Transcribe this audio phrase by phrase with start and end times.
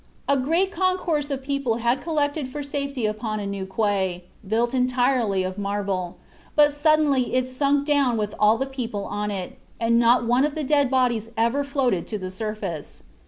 [0.27, 5.43] A great concourse of people had collected for safety upon a new quay, built entirely
[5.43, 6.17] of marble;
[6.55, 10.55] but suddenly it sunk down with all the people on it, and not one of
[10.55, 13.03] the dead bodies ever floated to the surface.